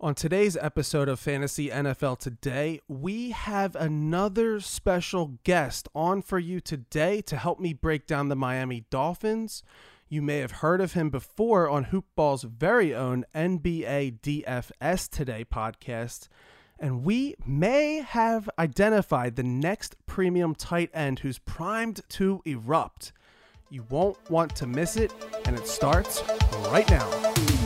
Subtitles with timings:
[0.00, 6.60] On today's episode of Fantasy NFL Today, we have another special guest on for you
[6.60, 9.64] today to help me break down the Miami Dolphins.
[10.08, 16.28] You may have heard of him before on Hoopball's very own NBA DFS Today podcast.
[16.78, 23.10] And we may have identified the next premium tight end who's primed to erupt.
[23.68, 25.12] You won't want to miss it,
[25.44, 26.22] and it starts
[26.70, 27.57] right now.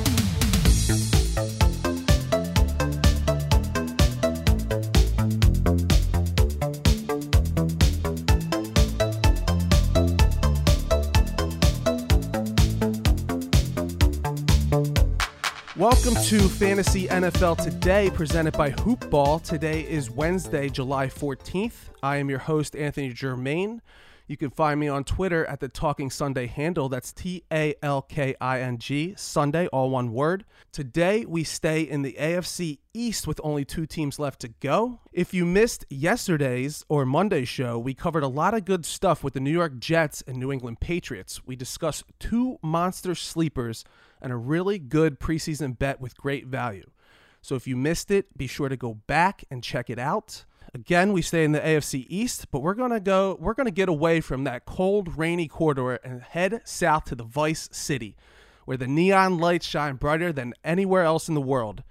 [15.83, 19.43] Welcome to Fantasy NFL Today, presented by Hoopball.
[19.43, 21.89] Today is Wednesday, July 14th.
[22.05, 23.83] I am your host, Anthony Germain.
[24.27, 26.89] You can find me on Twitter at the Talking Sunday handle.
[26.89, 30.45] That's T A L K I N G, Sunday, all one word.
[30.71, 35.01] Today, we stay in the AFC East with only two teams left to go.
[35.13, 39.35] If you missed yesterday's or Monday's show, we covered a lot of good stuff with
[39.35, 41.45] the New York Jets and New England Patriots.
[41.45, 43.85] We discussed two monster sleepers
[44.21, 46.89] and a really good preseason bet with great value.
[47.43, 50.45] So if you missed it, be sure to go back and check it out.
[50.75, 53.37] Again, we stay in the AFC East, but we're gonna go.
[53.39, 57.69] We're gonna get away from that cold, rainy corridor and head south to the Vice
[57.73, 58.17] City,
[58.65, 61.83] where the neon lights shine brighter than anywhere else in the world.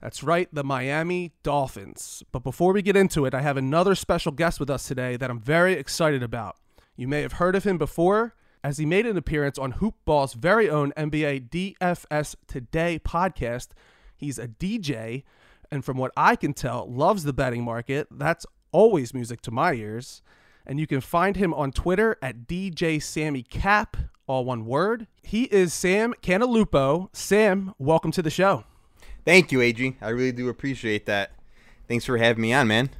[0.00, 2.24] That's right, the Miami Dolphins.
[2.32, 5.30] But before we get into it, I have another special guest with us today that
[5.30, 6.56] I'm very excited about.
[6.96, 10.68] You may have heard of him before as he made an appearance on Hoopball's very
[10.68, 13.68] own NBA DFS Today podcast.
[14.16, 15.22] He's a DJ,
[15.70, 18.08] and from what I can tell, loves the betting market.
[18.10, 20.22] That's always music to my ears.
[20.66, 25.06] And you can find him on Twitter at DJ Sammy Cap, all one word.
[25.22, 27.08] He is Sam Cantalupo.
[27.12, 28.64] Sam, welcome to the show.
[29.24, 29.96] Thank you, AG.
[30.00, 31.32] I really do appreciate that.
[31.88, 32.90] Thanks for having me on, man.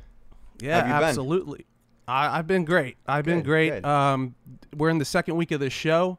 [0.60, 1.58] Yeah, absolutely.
[1.58, 1.66] Been?
[2.08, 2.96] I, have been great.
[3.06, 3.84] I've been great.
[3.84, 4.36] Um,
[4.74, 6.18] we're in the second week of the show.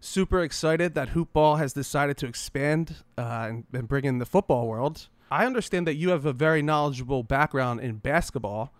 [0.00, 4.68] Super excited that Hoopball has decided to expand uh, and, and bring in the football
[4.68, 5.08] world.
[5.30, 8.72] I understand that you have a very knowledgeable background in basketball,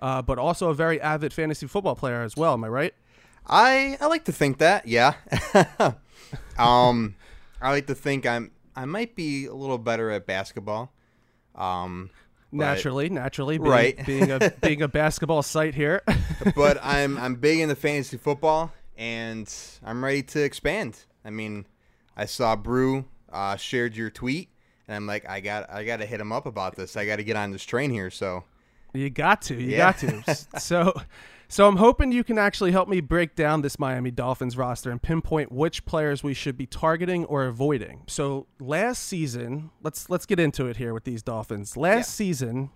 [0.00, 2.54] uh, but also a very avid fantasy football player as well.
[2.54, 2.94] Am I right?
[3.46, 4.86] I I like to think that.
[4.86, 5.14] Yeah.
[6.58, 7.14] um,
[7.60, 10.92] I like to think I'm I might be a little better at basketball.
[11.54, 12.10] Um,
[12.50, 14.06] naturally, naturally, being, right?
[14.06, 16.02] being a being a basketball site here.
[16.56, 19.52] but I'm I'm big into fantasy football, and
[19.84, 21.04] I'm ready to expand.
[21.24, 21.66] I mean,
[22.16, 24.48] I saw Brew uh, shared your tweet,
[24.88, 26.96] and I'm like, I got I got to hit him up about this.
[26.96, 28.10] I got to get on this train here.
[28.10, 28.44] So
[28.92, 29.78] you got to, you yeah.
[29.78, 30.34] got to.
[30.60, 30.94] so
[31.48, 35.02] so I'm hoping you can actually help me break down this Miami Dolphins roster and
[35.02, 38.04] pinpoint which players we should be targeting or avoiding.
[38.06, 41.76] So last season, let's let's get into it here with these Dolphins.
[41.76, 42.24] Last yeah.
[42.24, 42.70] season,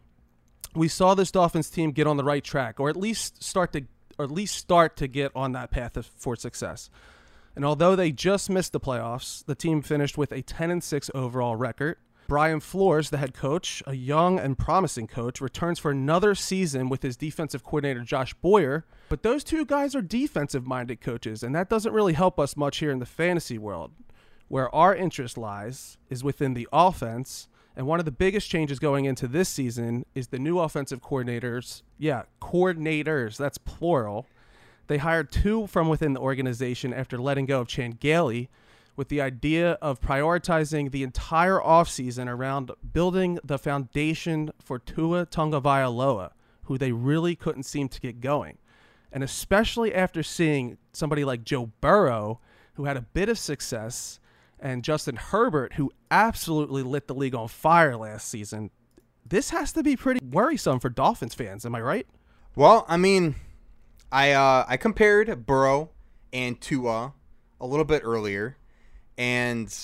[0.75, 3.87] we saw this Dolphins team get on the right track, or at least start to,
[4.19, 6.91] or at least start to get on that path of, for success.
[7.57, 11.11] And although they just missed the playoffs, the team finished with a 10 and 6
[11.15, 11.97] overall record.
[12.29, 17.03] Brian Flores, the head coach, a young and promising coach, returns for another season with
[17.03, 18.85] his defensive coordinator Josh Boyer.
[19.09, 22.79] But those two guys are defensive minded coaches, and that doesn't really help us much
[22.79, 23.93] here in the fantasy world.
[24.49, 27.49] Where our interest lies is within the offense.
[27.77, 31.83] And one of the biggest changes going into this season is the new offensive coordinators.
[31.99, 34.27] Yeah, coordinators, that's plural.
[34.87, 38.49] They hired two from within the organization after letting go of Chan Gailey
[38.97, 46.31] with the idea of prioritizing the entire offseason around building the foundation for Tua Tagovailoa,
[46.65, 48.59] who they really couldn't seem to get going.
[49.13, 52.41] And especially after seeing somebody like Joe Burrow,
[52.75, 54.19] who had a bit of success,
[54.59, 58.71] and Justin Herbert, who absolutely lit the league on fire last season,
[59.29, 61.67] this has to be pretty worrisome for Dolphins fans.
[61.67, 62.07] Am I right?
[62.55, 63.35] Well, I mean,
[64.11, 65.91] I uh, I compared Burrow
[66.33, 67.15] and Tua
[67.61, 68.57] a little bit earlier,
[69.17, 69.75] and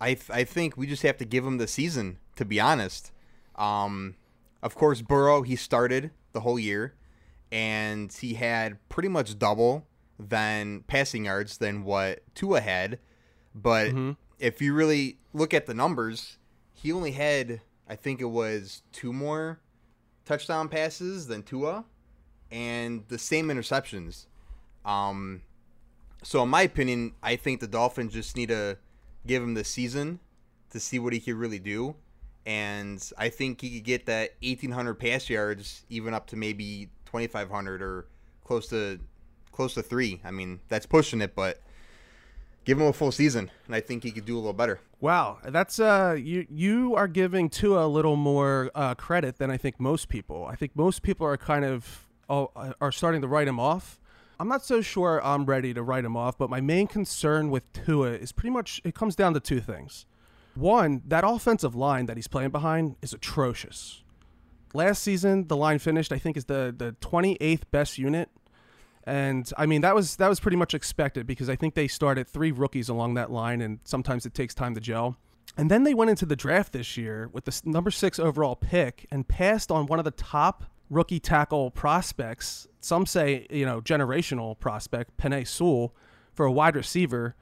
[0.00, 3.12] I th- I think we just have to give him the season to be honest.
[3.56, 4.16] Um,
[4.62, 6.94] of course, Burrow he started the whole year,
[7.52, 9.86] and he had pretty much double
[10.18, 12.98] than passing yards than what Tua had.
[13.54, 14.12] But mm-hmm.
[14.38, 16.38] if you really look at the numbers,
[16.72, 19.60] he only had I think it was two more
[20.24, 21.84] touchdown passes than Tua,
[22.50, 24.26] and the same interceptions.
[24.84, 25.42] Um,
[26.22, 28.78] so in my opinion, I think the Dolphins just need to
[29.26, 30.20] give him the season
[30.70, 31.96] to see what he can really do.
[32.46, 37.82] And I think he could get that 1,800 pass yards, even up to maybe 2,500
[37.82, 38.06] or
[38.44, 38.98] close to
[39.52, 40.20] close to three.
[40.24, 41.60] I mean, that's pushing it, but
[42.64, 44.80] give him a full season, and I think he could do a little better.
[45.00, 49.56] Wow, that's uh, you you are giving Tua a little more uh, credit than I
[49.56, 50.46] think most people.
[50.46, 54.00] I think most people are kind of oh, uh, are starting to write him off.
[54.38, 57.70] I'm not so sure I'm ready to write him off, but my main concern with
[57.74, 60.06] Tua is pretty much it comes down to two things.
[60.54, 64.02] One, that offensive line that he's playing behind is atrocious.
[64.72, 68.30] Last season, the line finished I think is the the 28th best unit
[69.04, 72.28] and I mean that was that was pretty much expected because I think they started
[72.28, 75.16] three rookies along that line, and sometimes it takes time to gel.
[75.56, 79.06] And then they went into the draft this year with the number six overall pick
[79.10, 82.68] and passed on one of the top rookie tackle prospects.
[82.80, 85.94] Some say you know generational prospect Penei Sewell
[86.34, 87.36] for a wide receiver,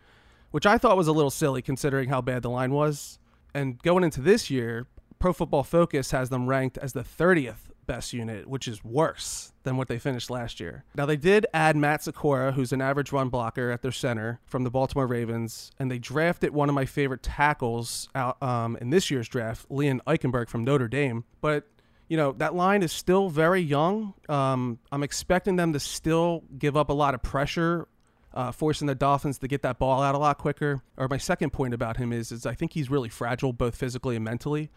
[0.50, 3.18] which I thought was a little silly considering how bad the line was.
[3.54, 4.86] And going into this year,
[5.18, 9.76] Pro Football Focus has them ranked as the 30th best unit, which is worse than
[9.76, 10.84] what they finished last year.
[10.94, 14.62] Now, they did add Matt Skura, who's an average run blocker at their center from
[14.62, 19.10] the Baltimore Ravens, and they drafted one of my favorite tackles out um, in this
[19.10, 21.24] year's draft, Liam Eichenberg from Notre Dame.
[21.40, 21.66] But
[22.08, 24.14] you know that line is still very young.
[24.28, 27.86] Um, I'm expecting them to still give up a lot of pressure,
[28.34, 30.82] uh, forcing the Dolphins to get that ball out a lot quicker.
[30.96, 34.16] Or my second point about him is, is I think he's really fragile, both physically
[34.16, 34.70] and mentally.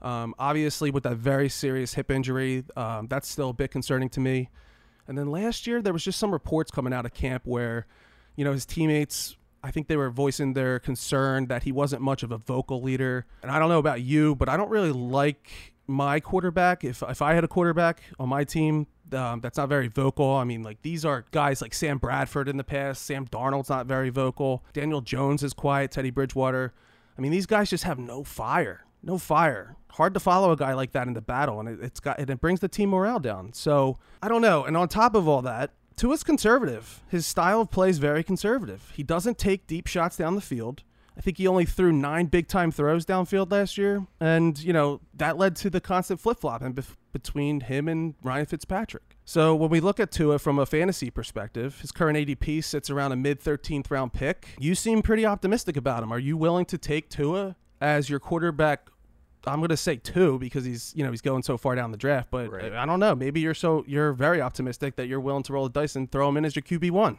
[0.00, 4.20] Um, obviously, with that very serious hip injury, um, that's still a bit concerning to
[4.20, 4.48] me.
[5.06, 7.86] And then last year, there was just some reports coming out of camp where,
[8.34, 12.22] you know, his teammates, I think they were voicing their concern that he wasn't much
[12.22, 13.26] of a vocal leader.
[13.42, 16.84] And I don't know about you, but I don't really like my quarterback.
[16.84, 20.44] If if I had a quarterback on my team um, that's not very vocal, I
[20.44, 23.02] mean, like these are guys like Sam Bradford in the past.
[23.02, 24.64] Sam Darnold's not very vocal.
[24.72, 25.90] Daniel Jones is quiet.
[25.90, 26.72] Teddy Bridgewater.
[27.16, 29.76] I mean, these guys just have no fire no fire.
[29.92, 32.30] Hard to follow a guy like that in the battle, and it, it's got and
[32.30, 33.52] it brings the team morale down.
[33.52, 34.64] So I don't know.
[34.64, 37.02] And on top of all that, Tua's conservative.
[37.08, 38.92] His style of play is very conservative.
[38.94, 40.82] He doesn't take deep shots down the field.
[41.16, 45.00] I think he only threw nine big time throws downfield last year, and you know
[45.14, 46.76] that led to the constant flip flopping
[47.12, 49.16] between him and Ryan Fitzpatrick.
[49.24, 53.12] So when we look at Tua from a fantasy perspective, his current ADP sits around
[53.12, 54.48] a mid 13th round pick.
[54.58, 56.12] You seem pretty optimistic about him.
[56.12, 58.88] Are you willing to take Tua as your quarterback
[59.46, 61.96] I'm going to say two because he's you know he's going so far down the
[61.96, 62.28] draft.
[62.30, 62.72] But right.
[62.72, 63.14] I don't know.
[63.14, 66.28] Maybe you're so you're very optimistic that you're willing to roll the dice and throw
[66.28, 67.18] him in as your QB one.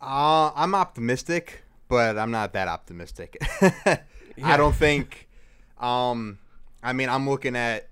[0.00, 3.36] Uh, I'm optimistic, but I'm not that optimistic.
[3.62, 3.98] yeah.
[4.42, 5.28] I don't think.
[5.78, 6.38] Um,
[6.82, 7.88] I mean, I'm looking at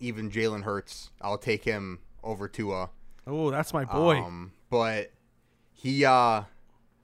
[0.00, 1.10] even Jalen Hurts.
[1.20, 2.90] I'll take him over Tua.
[3.26, 4.18] Oh, that's my boy.
[4.18, 5.10] Um, but
[5.72, 6.42] he, uh,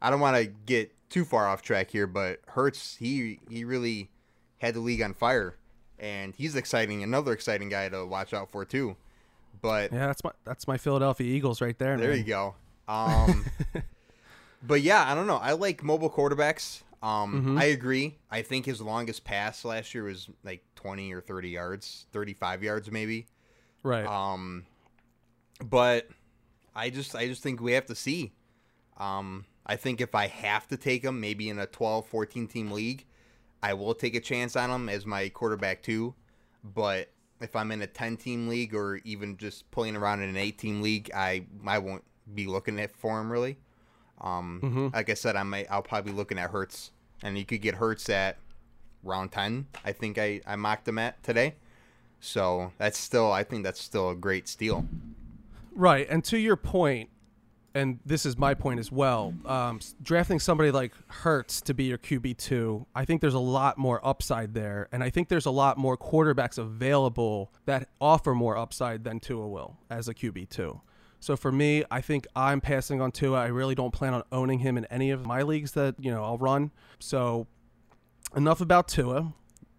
[0.03, 4.11] I don't want to get too far off track here, but Hurts, he he really
[4.59, 5.57] had the league on fire
[6.01, 7.03] and he's exciting.
[7.03, 8.97] Another exciting guy to watch out for too.
[9.61, 11.97] But yeah, that's my that's my Philadelphia Eagles right there.
[11.99, 12.19] There man.
[12.19, 12.55] you go.
[12.89, 13.45] Um,
[14.62, 15.37] but yeah, I don't know.
[15.37, 16.83] I like mobile quarterbacks.
[17.03, 17.59] Um, mm-hmm.
[17.59, 18.19] I agree.
[18.31, 22.91] I think his longest pass last year was like twenty or thirty yards, thirty-five yards
[22.91, 23.27] maybe.
[23.83, 24.07] Right.
[24.07, 24.67] Um,
[25.65, 26.09] but
[26.75, 28.33] I just I just think we have to see.
[28.99, 32.71] Um, I think if I have to take him, maybe in a 12, 14 team
[32.71, 33.06] league,
[33.63, 36.15] I will take a chance on him as my quarterback too.
[36.63, 37.09] But
[37.41, 40.59] if I'm in a 10 team league or even just playing around in an 8
[40.59, 42.05] team league, I I won't
[42.35, 43.59] be looking at for him really.
[44.20, 44.88] Um, mm-hmm.
[44.93, 46.90] Like I said, I might I'll probably be looking at Hurts,
[47.22, 48.37] and you could get Hurts at
[49.02, 49.67] round 10.
[49.84, 51.55] I think I I mocked him at today.
[52.20, 54.86] So that's still I think that's still a great steal.
[55.72, 57.08] Right, and to your point,
[57.74, 59.32] and this is my point as well.
[59.46, 63.79] Um, drafting somebody like Hurts to be your QB two, I think there's a lot
[63.79, 68.56] more upside there, and I think there's a lot more quarterbacks available that offer more
[68.56, 70.81] upside than Tua will as a QB two.
[71.20, 73.39] So for me, I think I'm passing on Tua.
[73.39, 76.24] I really don't plan on owning him in any of my leagues that you know
[76.24, 76.70] I'll run.
[76.98, 77.46] So
[78.34, 79.34] enough about Tua.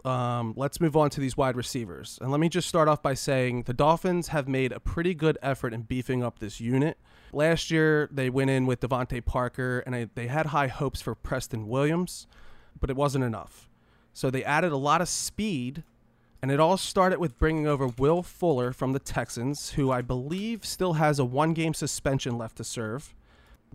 [0.05, 2.17] Um, let's move on to these wide receivers.
[2.21, 5.37] And let me just start off by saying the Dolphins have made a pretty good
[5.43, 6.97] effort in beefing up this unit.
[7.33, 11.13] Last year, they went in with DeVante Parker, and I, they had high hopes for
[11.13, 12.25] Preston Williams,
[12.79, 13.69] but it wasn't enough.
[14.11, 15.83] So they added a lot of speed,
[16.41, 20.65] and it all started with bringing over Will Fuller from the Texans, who I believe
[20.65, 23.13] still has a one game suspension left to serve.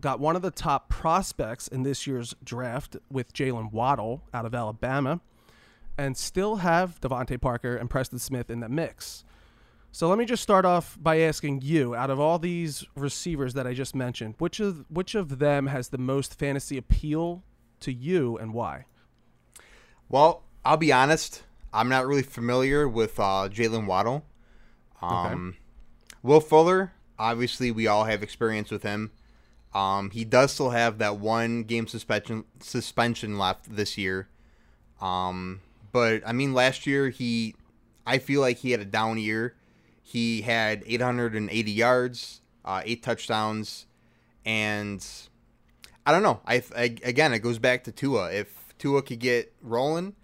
[0.01, 4.53] Got one of the top prospects in this year's draft with Jaylen Waddle out of
[4.53, 5.21] Alabama,
[5.97, 9.23] and still have DeVante Parker and Preston Smith in the mix.
[9.91, 13.65] So let me just start off by asking you, out of all these receivers that
[13.65, 17.41] I just mentioned, which of which of them has the most fantasy appeal
[17.79, 18.85] to you and why?
[20.09, 21.43] Well, I'll be honest,
[21.77, 24.25] I'm not really familiar with uh, Jaylen Waddle.
[24.99, 25.57] Um, okay.
[26.23, 29.11] Will Fuller, obviously, we all have experience with him.
[29.75, 34.27] Um, he does still have that one game suspension suspension left this year.
[34.99, 37.53] Um, but I mean, last year he,
[38.07, 39.53] I feel like he had a down year.
[40.01, 43.85] He had 880 yards, uh, eight touchdowns,
[44.43, 45.05] and
[46.07, 46.39] I don't know.
[46.47, 48.31] I, I again, it goes back to Tua.
[48.31, 50.15] If Tua could get rolling,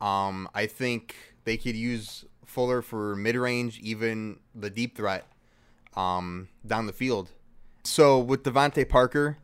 [0.00, 5.26] um, I think they could use Fuller for mid range, even the deep threat,
[5.96, 7.30] um, down the field.
[7.84, 9.38] So with DeVante Parker,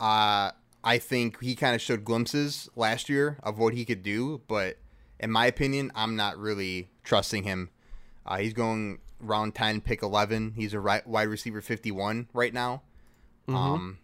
[0.00, 0.52] uh,
[0.84, 4.78] I think he kind of showed glimpses last year of what he could do, but
[5.18, 7.70] in my opinion, I'm not really trusting him.
[8.24, 10.52] Uh, he's going round 10, pick 11.
[10.54, 12.82] He's a right, wide receiver 51 right now.
[13.48, 13.56] Mm-hmm.
[13.56, 13.98] Um,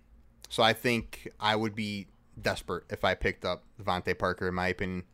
[0.49, 2.09] so I think I would be
[2.41, 5.05] desperate if I picked up DeVante Parker, in my opinion.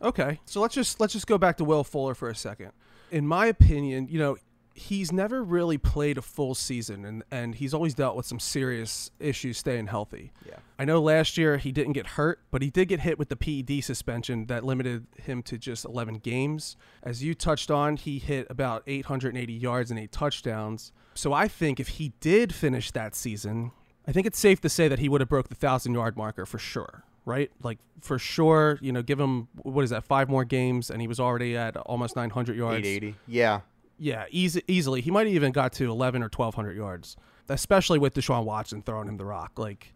[0.00, 2.72] Okay, so let's just let's just go back to Will Fuller for a second.
[3.10, 4.36] In my opinion, you know,
[4.78, 9.10] he's never really played a full season and, and he's always dealt with some serious
[9.18, 10.30] issues staying healthy.
[10.46, 10.56] Yeah.
[10.78, 13.36] I know last year he didn't get hurt, but he did get hit with the
[13.36, 16.76] PED suspension that limited him to just 11 games.
[17.02, 20.92] As you touched on, he hit about 880 yards and eight touchdowns.
[21.14, 23.72] So I think if he did finish that season,
[24.06, 26.46] I think it's safe to say that he would have broke the 1000 yard marker
[26.46, 27.50] for sure right?
[27.62, 30.04] Like for sure, you know, give him what is that?
[30.04, 32.86] Five more games, and he was already at almost 900 yards.
[32.86, 33.14] 880.
[33.28, 33.60] Yeah,
[33.98, 35.00] yeah, easy, easily.
[35.00, 37.16] He might have even got to 11 or 1200 yards,
[37.48, 39.58] especially with Deshaun Watson throwing him the rock.
[39.58, 39.92] Like,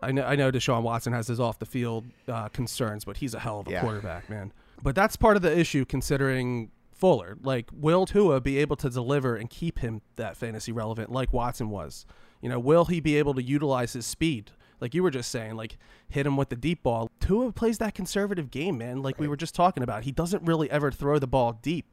[0.00, 3.34] I know, I know Deshaun Watson has his off the field uh, concerns, but he's
[3.34, 3.80] a hell of a yeah.
[3.80, 4.52] quarterback, man.
[4.82, 7.36] But that's part of the issue considering Fuller.
[7.42, 11.68] Like, will Tua be able to deliver and keep him that fantasy relevant like Watson
[11.68, 12.06] was?
[12.40, 14.52] You know, will he be able to utilize his speed?
[14.82, 17.08] Like you were just saying, like hit him with the deep ball.
[17.20, 19.00] Tua plays that conservative game, man.
[19.00, 19.20] Like right.
[19.20, 20.04] we were just talking about.
[20.04, 21.86] He doesn't really ever throw the ball deep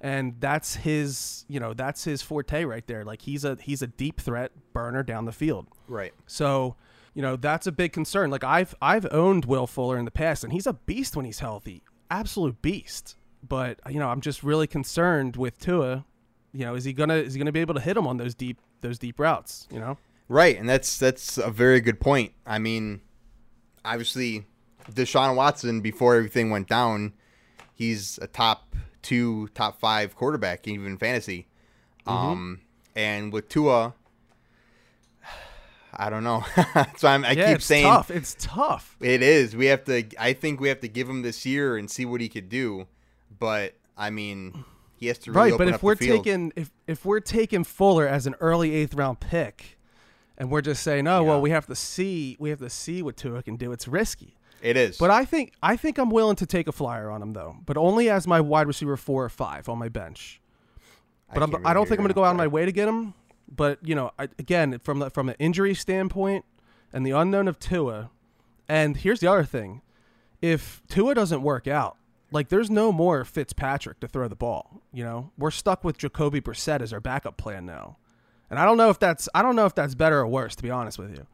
[0.00, 3.86] and that's his you know that's his forte right there like he's a he's a
[3.86, 6.76] deep threat burner down the field right so
[7.14, 10.44] you know that's a big concern like i've i've owned will fuller in the past
[10.44, 13.16] and he's a beast when he's healthy absolute beast
[13.46, 16.04] but you know i'm just really concerned with tua
[16.52, 18.34] you know is he gonna is he gonna be able to hit him on those
[18.34, 19.96] deep those deep routes you know
[20.28, 23.00] right and that's that's a very good point i mean
[23.84, 24.44] obviously
[24.90, 27.12] deshaun watson before everything went down
[27.74, 28.74] he's a top
[29.06, 31.46] two top five quarterback even fantasy.
[32.06, 32.10] Mm-hmm.
[32.10, 32.60] Um,
[32.96, 33.94] and with Tua,
[35.94, 36.44] I don't know.
[36.96, 38.10] so I'm, I yeah, keep it's saying tough.
[38.10, 38.96] It's tough.
[39.00, 39.54] It is.
[39.54, 40.04] We have to.
[40.18, 42.88] I think we have to give him this year and see what he could do.
[43.38, 44.64] But I mean,
[44.96, 45.58] he has to really right.
[45.58, 49.75] But if we're taking if if we're taking Fuller as an early eighth round pick,
[50.38, 51.28] and we're just saying, oh yeah.
[51.28, 53.72] well, we have to see we have to see what Tua can do.
[53.72, 54.36] It's risky.
[54.62, 54.98] It is.
[54.98, 57.76] But I think I think I'm willing to take a flyer on him though, but
[57.76, 60.40] only as my wide receiver four or five on my bench.
[61.32, 62.64] But I, I'm, really I don't think I'm going to go out of my way
[62.64, 63.14] to get him.
[63.54, 66.44] But you know, I, again, from the from an injury standpoint
[66.92, 68.10] and the unknown of Tua,
[68.68, 69.82] and here's the other thing:
[70.42, 71.96] if Tua doesn't work out,
[72.30, 74.82] like there's no more Fitzpatrick to throw the ball.
[74.92, 77.98] You know, we're stuck with Jacoby Brissett as our backup plan now,
[78.50, 80.62] and I don't know if that's I don't know if that's better or worse, to
[80.62, 81.26] be honest with you.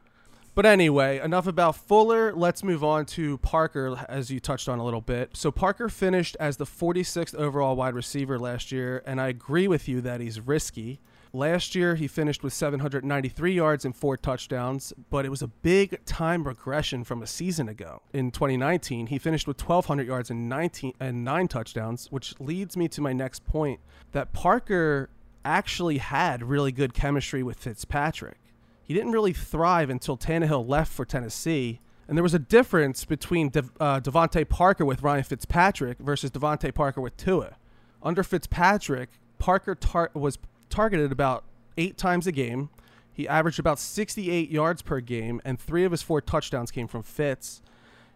[0.55, 2.31] But anyway, enough about Fuller.
[2.31, 5.31] Let's move on to Parker, as you touched on a little bit.
[5.33, 9.87] So, Parker finished as the 46th overall wide receiver last year, and I agree with
[9.87, 10.99] you that he's risky.
[11.35, 16.05] Last year, he finished with 793 yards and four touchdowns, but it was a big
[16.05, 18.03] time regression from a season ago.
[18.13, 22.87] In 2019, he finished with 1,200 yards and 19 and nine touchdowns, which leads me
[22.89, 23.79] to my next point
[24.11, 25.09] that Parker
[25.45, 28.37] actually had really good chemistry with Fitzpatrick
[28.83, 31.79] he didn't really thrive until Tannehill left for Tennessee.
[32.07, 36.73] And there was a difference between De- uh, DeVante Parker with Ryan Fitzpatrick versus DeVante
[36.73, 37.55] Parker with Tua.
[38.01, 39.09] Under Fitzpatrick,
[39.39, 40.37] Parker tar- was
[40.69, 41.45] targeted about
[41.77, 42.69] eight times a game.
[43.13, 47.03] He averaged about 68 yards per game, and three of his four touchdowns came from
[47.03, 47.61] Fitz.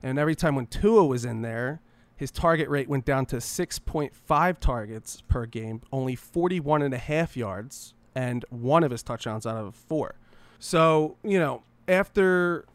[0.04, 1.80] And every time when Tua was in there,
[2.18, 7.38] his target rate went down to 6.5 targets per game, only 41 and a half
[7.38, 10.16] yards, and one of his touchdowns out of four.
[10.60, 12.66] So, you know, after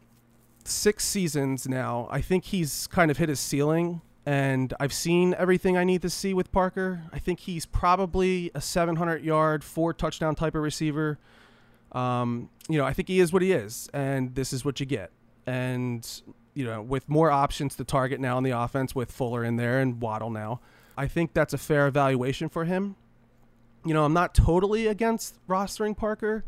[0.63, 4.01] six seasons now, I think he's kind of hit his ceiling.
[4.25, 7.03] And I've seen everything I need to see with Parker.
[7.11, 11.19] I think he's probably a 700 yard, four touchdown type of receiver.
[11.91, 14.85] Um, you know, I think he is what he is, and this is what you
[14.85, 15.11] get.
[15.45, 16.09] And,
[16.53, 19.79] you know, with more options to target now in the offense with Fuller in there
[19.79, 20.59] and Waddle now,
[20.97, 22.95] I think that's a fair evaluation for him.
[23.85, 26.45] You know, I'm not totally against rostering Parker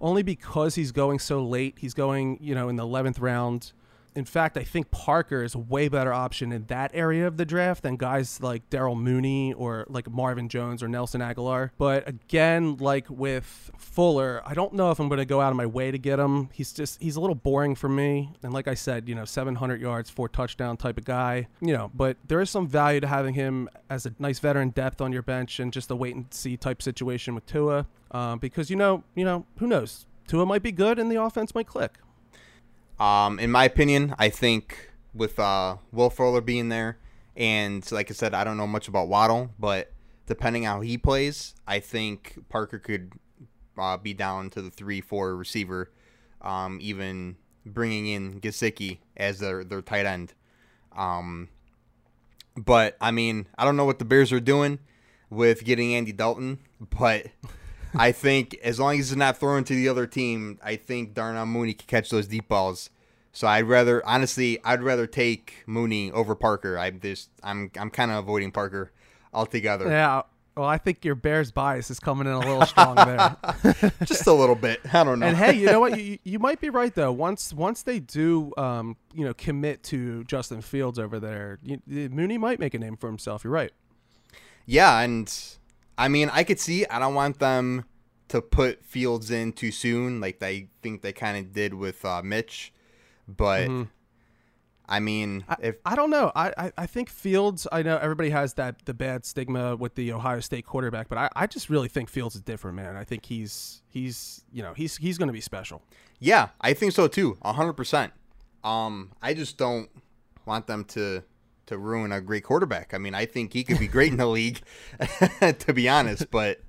[0.00, 1.76] only because he's going so late.
[1.78, 3.72] He's going, you know, in the 11th round.
[4.14, 7.44] In fact, I think Parker is a way better option in that area of the
[7.44, 11.70] draft than guys like Daryl Mooney or like Marvin Jones or Nelson Agholor.
[11.78, 15.56] But again, like with Fuller, I don't know if I'm going to go out of
[15.56, 16.50] my way to get him.
[16.52, 18.32] He's just he's a little boring for me.
[18.42, 21.48] And like I said, you know, 700 yards, four touchdown type of guy.
[21.60, 25.00] You know, but there is some value to having him as a nice veteran depth
[25.00, 27.86] on your bench and just a wait and see type situation with Tua.
[28.10, 30.06] Um, because you know, you know, who knows?
[30.26, 31.98] Tua might be good and the offense might click.
[33.00, 36.98] Um, in my opinion, I think with uh, Will Fuller being there,
[37.34, 39.90] and like I said, I don't know much about Waddle, but
[40.26, 43.14] depending how he plays, I think Parker could
[43.78, 45.90] uh, be down to the three, four receiver,
[46.42, 50.34] um, even bringing in Gesicki as their their tight end.
[50.94, 51.48] Um,
[52.54, 54.78] but I mean, I don't know what the Bears are doing
[55.30, 57.28] with getting Andy Dalton, but
[57.94, 61.46] I think as long as he's not throwing to the other team, I think Darnell
[61.46, 62.90] Mooney can catch those deep balls.
[63.32, 66.78] So I'd rather, honestly, I'd rather take Mooney over Parker.
[66.78, 68.92] I'm just, I'm, I'm kind of avoiding Parker
[69.32, 69.88] altogether.
[69.88, 70.22] Yeah.
[70.56, 73.36] Well, I think your Bears bias is coming in a little strong there.
[74.04, 74.80] just a little bit.
[74.92, 75.26] I don't know.
[75.26, 75.90] And hey, you know what?
[76.00, 77.12] You, you might be right though.
[77.12, 82.36] Once once they do, um, you know, commit to Justin Fields over there, you, Mooney
[82.36, 83.44] might make a name for himself.
[83.44, 83.72] You're right.
[84.66, 85.32] Yeah, and
[86.00, 86.86] I mean, I could see.
[86.86, 87.84] I don't want them
[88.28, 92.22] to put Fields in too soon, like they think they kind of did with uh,
[92.22, 92.72] Mitch.
[93.28, 93.82] But mm-hmm.
[94.88, 97.68] I mean, if I, I don't know, I, I, I think Fields.
[97.70, 101.28] I know everybody has that the bad stigma with the Ohio State quarterback, but I,
[101.36, 102.96] I just really think Fields is different, man.
[102.96, 105.82] I think he's he's you know he's he's going to be special.
[106.18, 108.14] Yeah, I think so too, hundred percent.
[108.64, 109.90] Um, I just don't
[110.46, 111.24] want them to
[111.70, 112.92] to ruin a great quarterback.
[112.92, 114.60] I mean, I think he could be great in the league,
[115.60, 116.28] to be honest.
[116.32, 116.60] But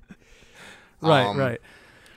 [1.00, 1.60] right, um, right.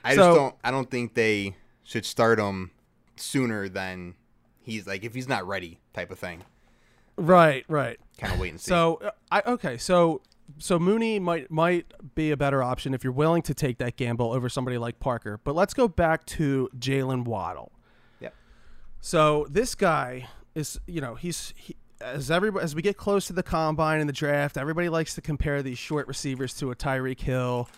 [0.04, 0.56] I so, just don't.
[0.63, 2.70] I don't think they should start him
[3.15, 4.13] sooner than
[4.62, 6.44] he's like if he's not ready, type of thing.
[7.18, 8.00] Right, right.
[8.20, 8.70] Kind of wait and see.
[8.70, 10.22] So I okay, so
[10.60, 14.32] so Mooney might might be a better option if you're willing to take that gamble
[14.32, 15.39] over somebody like Parker.
[15.44, 17.72] But let's go back to Jaylen Waddle.
[18.20, 18.36] Yep.
[19.01, 23.33] So this guy is, you know, he's he, as everybody as we get close to
[23.33, 27.19] the combine and the draft, everybody likes to compare these short receivers to a Tyreek
[27.19, 27.69] Hill.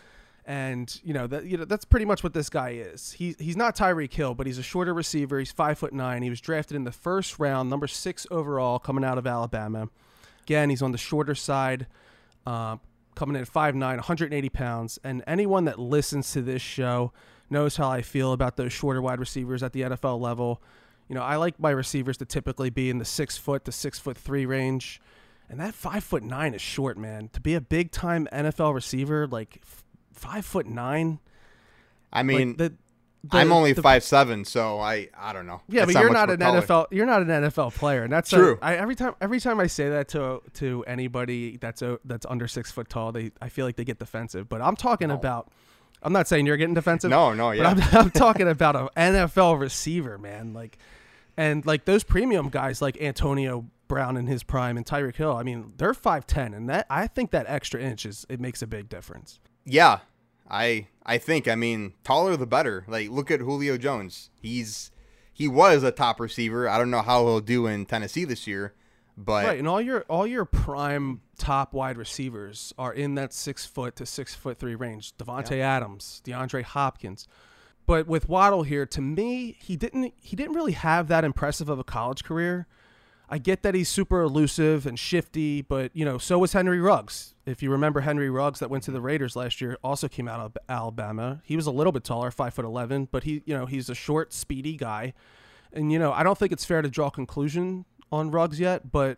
[0.46, 3.12] And you know that you know that's pretty much what this guy is.
[3.14, 5.40] He he's not Tyreek Hill, but he's a shorter receiver.
[5.40, 6.22] He's five foot nine.
[6.22, 9.90] He was drafted in the first round, number six overall, coming out of Alabama.
[10.44, 11.88] Again, he's on the shorter side,
[12.46, 12.78] uh,
[13.16, 14.98] coming in at 5'9", 180 pounds.
[15.04, 17.12] And anyone that listens to this show
[17.50, 20.62] knows how I feel about those shorter wide receivers at the NFL level.
[21.08, 24.00] You know, I like my receivers to typically be in the six foot to six
[24.00, 25.02] foot three range.
[25.50, 27.30] And that five foot nine is short, man.
[27.34, 29.62] To be a big time NFL receiver, like
[30.12, 31.20] five foot nine.
[32.12, 32.74] I mean, like the,
[33.24, 35.62] the, I'm only the, five seven, so I I don't know.
[35.70, 36.62] Yeah, that's but you're not an taller.
[36.62, 36.88] NFL.
[36.92, 38.60] You're not an NFL player, and that's true.
[38.62, 42.26] A, I, every time every time I say that to to anybody that's a, that's
[42.26, 44.50] under six foot tall, they I feel like they get defensive.
[44.50, 45.16] But I'm talking no.
[45.16, 45.52] about.
[46.04, 47.10] I'm not saying you're getting defensive.
[47.10, 47.70] No, no, yeah.
[47.70, 50.54] I'm, I'm talking about an NFL receiver, man.
[50.54, 50.78] Like
[51.38, 55.44] and like those premium guys like Antonio Brown in his prime and Tyreek Hill, I
[55.44, 58.90] mean, they're 5'10 and that I think that extra inch is it makes a big
[58.90, 59.40] difference.
[59.66, 60.00] Yeah.
[60.50, 62.86] I I think I mean, taller the better.
[62.88, 64.30] Like look at Julio Jones.
[64.42, 64.92] He's
[65.34, 66.68] he was a top receiver.
[66.68, 68.74] I don't know how he'll do in Tennessee this year,
[69.18, 73.66] but Right, and all your all your prime top wide receivers are in that 6
[73.66, 75.16] foot to 6 foot 3 range.
[75.18, 75.76] Davante yeah.
[75.76, 77.28] Adams, DeAndre Hopkins.
[77.88, 81.80] But with Waddle here, to me, he didn't he didn't really have that impressive of
[81.80, 82.68] a college career.
[83.30, 87.34] I get that he's super elusive and shifty, but you know, so was Henry Ruggs.
[87.46, 90.40] If you remember Henry Ruggs that went to the Raiders last year, also came out
[90.42, 91.42] of Alabama.
[91.44, 93.96] He was a little bit taller, five foot eleven, but he, you know, he's a
[93.96, 95.14] short, speedy guy.
[95.72, 98.92] And you know, I don't think it's fair to draw a conclusion on Ruggs yet,
[98.92, 99.18] but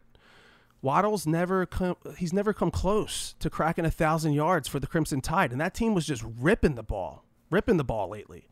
[0.82, 5.22] Waddle's never come, he's never come close to cracking a thousand yards for the Crimson
[5.22, 8.48] Tide, and that team was just ripping the ball, ripping the ball lately.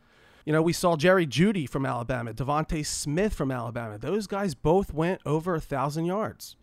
[0.47, 3.97] You know, we saw Jerry Jeudy from Alabama, DeVonta Smith from Alabama.
[3.97, 6.55] Those guys both went over a thousand yards.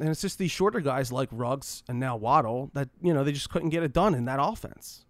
[0.00, 3.30] And it's just these shorter guys like Ruggs and now Waddle that, you know, they
[3.30, 5.04] just couldn't get it done in that offense.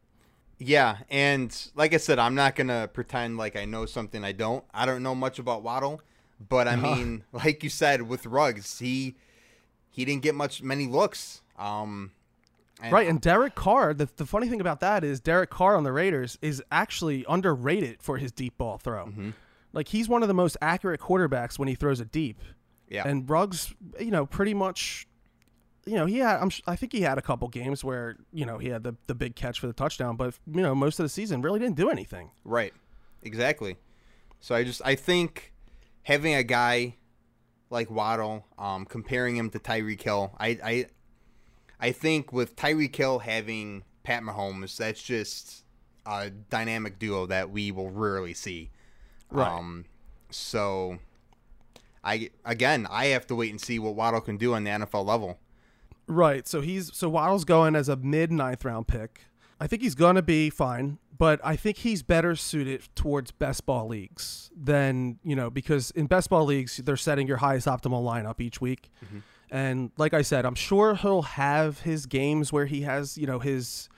[0.58, 4.62] Yeah, and like I said, I'm not gonna pretend like I know something I don't.
[4.74, 6.02] I don't know much about Waddle,
[6.38, 9.16] but I mean, like you said, with Ruggs, he
[9.90, 11.40] he didn't get much many looks.
[11.58, 12.12] Um,
[12.80, 13.94] and right, and Derek Carr.
[13.94, 18.02] The, the funny thing about that is Derek Carr on the Raiders is actually underrated
[18.02, 19.06] for his deep ball throw.
[19.06, 19.30] Mm-hmm.
[19.72, 22.40] Like he's one of the most accurate quarterbacks when he throws it deep.
[22.88, 25.06] Yeah, and Ruggs, you know, pretty much,
[25.86, 26.40] you know, he had.
[26.40, 29.14] I'm, I think he had a couple games where you know he had the the
[29.14, 31.88] big catch for the touchdown, but you know, most of the season really didn't do
[31.88, 32.30] anything.
[32.44, 32.74] Right,
[33.22, 33.76] exactly.
[34.40, 35.52] So I just I think
[36.02, 36.96] having a guy
[37.72, 40.36] like Waddle, um, comparing him to Tyreek Hill.
[40.38, 40.86] I, I
[41.82, 45.64] I think with Tyreek Hill having Pat Mahomes, that's just
[46.06, 48.70] a dynamic duo that we will rarely see.
[49.30, 49.50] Right.
[49.50, 49.84] Um,
[50.30, 50.98] so
[52.04, 55.04] I again, I have to wait and see what Waddle can do on the NFL
[55.04, 55.38] level.
[56.06, 56.46] Right.
[56.46, 59.22] So he's so Waddle's going as a mid ninth round pick.
[59.60, 63.86] I think he's gonna be fine, but I think he's better suited towards best ball
[63.88, 68.40] leagues than you know because in best ball leagues they're setting your highest optimal lineup
[68.40, 69.18] each week, Mm-hmm.
[69.52, 73.38] And like I said, I'm sure he'll have his games where he has you know
[73.38, 73.90] his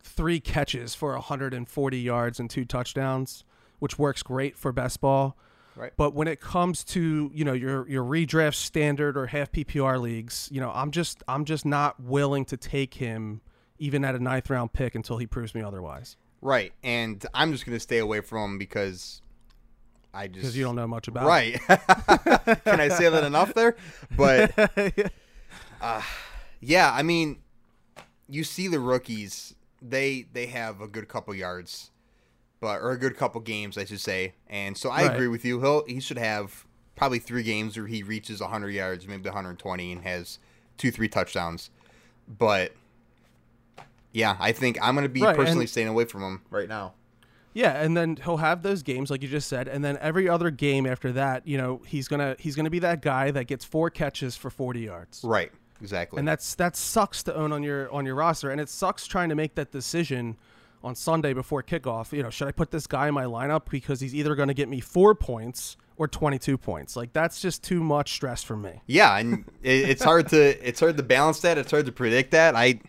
[0.00, 3.44] three catches for 140 yards and two touchdowns,
[3.78, 5.36] which works great for best ball.
[5.76, 5.92] Right.
[5.96, 10.48] But when it comes to you know your your redraft standard or half PPR leagues,
[10.50, 13.40] you know I'm just I'm just not willing to take him
[13.78, 16.16] even at a ninth round pick until he proves me otherwise.
[16.42, 16.72] Right.
[16.82, 19.22] And I'm just gonna stay away from him because
[20.12, 21.60] I just Because you don't know much about Right.
[22.64, 23.76] Can I say that enough there?
[24.16, 25.12] But it.
[25.80, 26.02] Uh,
[26.60, 27.38] yeah, I mean,
[28.28, 31.90] you see the rookies; they they have a good couple yards,
[32.60, 34.34] but or a good couple games, I should say.
[34.48, 35.12] And so I Right.
[35.12, 35.60] agree with you.
[35.60, 36.66] He'll he should have
[36.96, 40.38] probably three games where he reaches 100 yards, maybe 120, and has
[40.76, 41.70] two three touchdowns.
[42.26, 42.72] But
[44.12, 46.94] yeah, I think I'm gonna be Right, personally staying away from him right now.
[47.58, 50.48] Yeah, and then he'll have those games like you just said, and then every other
[50.48, 53.90] game after that, you know, he's gonna he's gonna be that guy that gets four
[53.90, 55.22] catches for 40 yards.
[55.24, 55.50] Right.
[55.80, 56.18] Exactly.
[56.18, 59.28] and that's that sucks to own on your on your roster and it sucks trying
[59.28, 60.36] to make that decision
[60.82, 64.00] on Sunday before kickoff you know should I put this guy in my lineup because
[64.00, 67.80] he's either going to get me 4 points or 22 points like that's just too
[67.80, 71.58] much stress for me yeah, and it, it's hard to it's hard to balance that.
[71.58, 72.56] It's hard to predict that.
[72.56, 72.80] I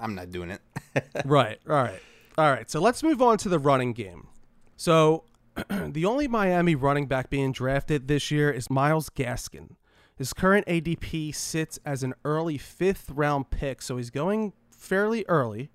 [0.00, 0.62] I'm not doing it.
[1.26, 2.00] right all right
[2.38, 4.28] all right so let's move on to the running game
[4.76, 5.24] so
[5.70, 9.76] the only Miami running back being drafted this year is Myles Gaskin
[10.16, 15.70] his current ADP sits as an early 5th round pick so he's going fairly early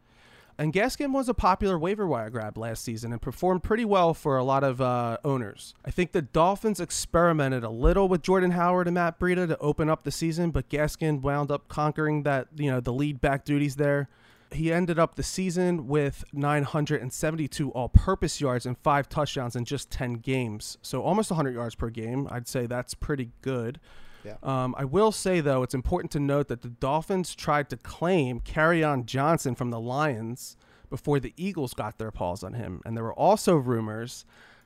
[0.58, 4.38] And Gaskin was a popular waiver wire grab last season and performed pretty well for
[4.38, 5.74] a lot of uh, owners.
[5.84, 9.89] I think the Dolphins experimented a little with Jordan Howard and Matt Breida to open
[9.89, 13.78] up the season, but Gaskin wound up conquering that, you know, the lead back duties
[13.78, 14.08] there.
[14.51, 20.15] He ended up the season with 972 all-purpose yards and five touchdowns in just 10
[20.15, 20.77] games.
[20.81, 22.27] So almost 100 yards per game.
[22.29, 23.79] I'd say that's pretty good.
[24.25, 24.35] Yeah.
[24.43, 28.41] Um, I will say though, it's important to note that the Dolphins tried to claim
[28.55, 30.57] on Johnson from the Lions
[30.89, 34.25] before the Eagles got their paws on him, and there were also rumors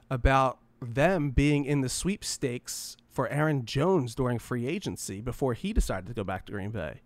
[0.10, 6.08] about them being in the sweepstakes for Aaron Jones during free agency before he decided
[6.08, 7.02] to go back to Green Bay.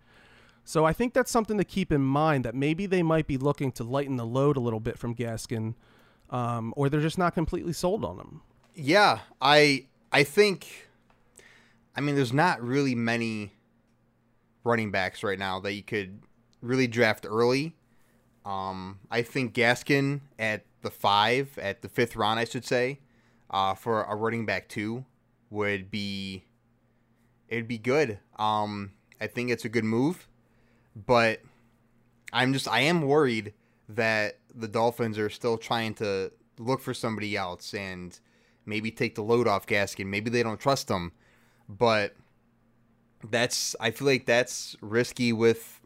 [0.69, 3.71] So I think that's something to keep in mind that maybe they might be looking
[3.71, 5.73] to lighten the load a little bit from Gaskin,
[6.29, 8.41] um, or they're just not completely sold on him.
[8.75, 10.89] Yeah, I I think
[11.95, 13.53] I mean there's not really many
[14.63, 16.21] running backs right now that you could
[16.61, 17.75] really draft early.
[18.45, 22.99] Um, I think Gaskin at the five, at the fifth round, I should say,
[23.49, 25.03] uh, for a running back two
[25.49, 26.43] would be
[27.47, 28.19] it'd be good.
[28.37, 30.28] Um, I think it's a good move,
[31.05, 31.41] but
[32.33, 33.53] I'm just I am worried
[33.87, 38.19] that the Dolphins are still trying to look for somebody else and
[38.65, 40.07] maybe take the load off Gaskin.
[40.07, 41.11] Maybe they don't trust him,
[41.67, 42.15] but
[43.29, 45.81] that's I feel like that's risky with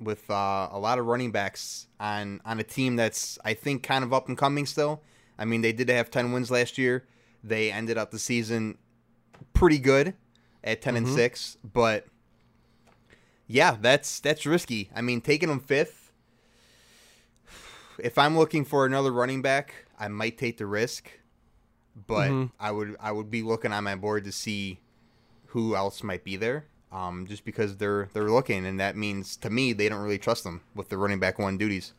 [0.00, 4.04] with uh, a lot of running backs on on a team that's I think kind
[4.04, 5.02] of up and coming still.
[5.38, 7.06] I mean, they did have 10 wins last year.
[7.42, 8.78] They ended up the season
[9.52, 10.14] pretty good
[10.62, 11.14] at 10 and Mhm.
[11.14, 12.06] 6, but
[13.46, 14.90] yeah, that's that's risky.
[14.94, 16.04] I mean, taking them fifth
[17.98, 21.10] if I'm looking for another running back, I might take the risk,
[22.06, 22.50] but Mhm.
[22.58, 24.80] I would I would be looking on my board to see
[25.48, 26.66] who else might be there.
[26.90, 30.44] Um, just because they're they're looking, and that means to me they don't really trust
[30.44, 31.92] them with the running back one duties.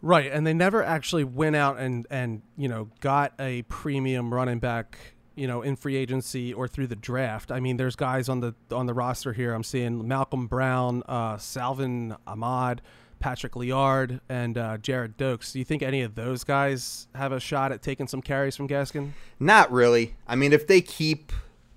[0.00, 4.58] Right, and they never actually went out and and you know got a premium running
[4.60, 4.96] back,
[5.38, 7.52] you know, in free agency or through the draft.
[7.52, 9.54] I mean, there's guys on the on the roster here.
[9.54, 12.82] I'm seeing Malcolm Brown, uh, Salvon Ahmed,
[13.20, 15.52] Patrick Laird, and uh, Gerrid Doaks.
[15.52, 18.68] Do you think any of those guys have a shot at taking some carries from
[18.68, 19.12] Gaskin?
[19.38, 20.16] Not really.
[20.26, 21.32] I mean, if they keep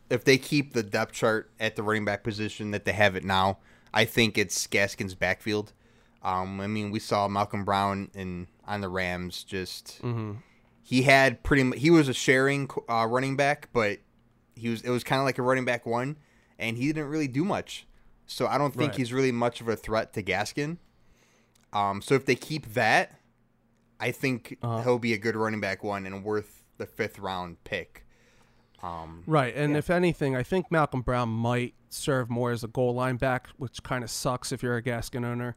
[0.09, 3.23] if they keep the depth chart at the running back position that they have it
[3.23, 3.59] now,
[3.93, 5.73] I think it's Gaskin's backfield.
[6.23, 9.43] Um, I mean, we saw Malcolm Brown in on the Rams.
[9.43, 10.33] Just Mm-hmm.
[10.91, 13.99] He had pretty much he was a sharing uh, running back, but
[14.57, 16.17] he was it was kind of like a running back one,
[16.59, 17.87] and he didn't really do much.
[18.27, 18.97] So I don't think Right.
[18.97, 20.77] he's really much of a threat to Gaskin.
[21.71, 23.19] Um, so if they keep that,
[24.01, 24.83] I think Uh-huh.
[24.83, 28.05] he'll be a good running back one and worth the fifth round pick.
[28.83, 29.77] Um, Right, and Yeah.
[29.77, 33.81] if anything, I think Malcolm Brown might serve more as a goal line back, which
[33.83, 35.55] kind of sucks if you're a Gaskin owner.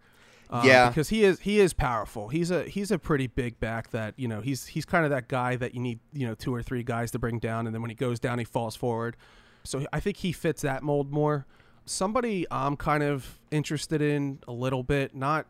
[0.50, 0.88] Um, Yeah.
[0.88, 2.28] because he is he is powerful.
[2.28, 5.28] He's a he's a pretty big back that you know he's he's kind of that
[5.28, 7.80] guy that you need you know two or three guys to bring down, and then
[7.82, 9.16] when he goes down, he falls forward.
[9.64, 11.46] So I think he fits that mold more.
[11.86, 15.46] Somebody I'm kind of interested in a little bit, not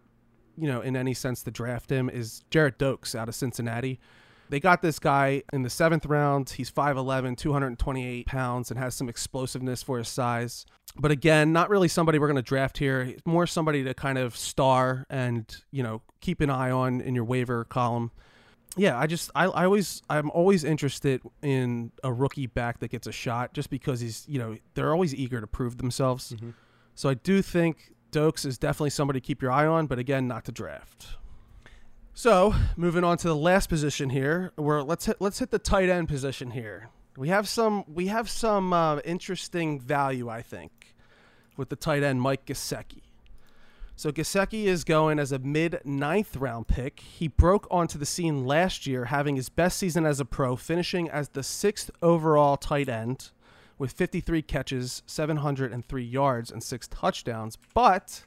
[0.57, 3.99] you know in any sense to draft him, is Gerrid Doaks out of Cincinnati.
[4.51, 6.51] They got this guy in the seventh round.
[6.51, 10.67] He's 5'11, 228 pounds, and has some explosiveness for his size.
[10.97, 13.15] But again, not really somebody we're going to draft here.
[13.25, 17.25] More somebody to kind of star and, you know, keep an eye on in your
[17.25, 18.11] waiver column.
[18.77, 23.07] Yeah, I just, I, I always, I'm always interested in a rookie back that gets
[23.07, 26.33] a shot just because he's, you know, they're always eager to prove themselves.
[26.33, 26.51] Mm-hmm.
[26.95, 30.27] So I do think Doaks is definitely somebody to keep your eye on, but again,
[30.29, 31.17] not to draft.
[32.17, 35.89] So moving on to the last position here, where let's hit let's hit the tight
[35.89, 36.91] end position here.
[37.17, 40.95] We have some we have some uh, interesting value, I think,
[41.57, 43.03] with the tight end Mike Gesicki.
[43.97, 47.01] So Gesicki is going as a mid ninth round pick.
[47.01, 51.11] He broke onto the scene last year, having his best season as a pro, finishing
[51.11, 53.31] as the sixth overall tight end
[53.77, 57.59] with 53 catches, 703 yards, and six touchdowns.
[57.75, 58.25] But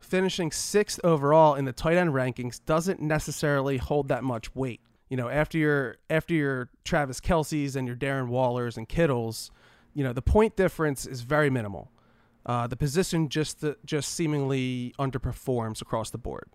[0.00, 4.80] finishing sixth overall in the tight end rankings doesn't necessarily hold that much weight.
[5.08, 9.50] You know, after your after your Travis Kelce's and your Darren Wallers and Kittles,
[9.94, 11.90] you know the point difference is very minimal.
[12.44, 16.48] Uh, the position just just seemingly underperforms across the board.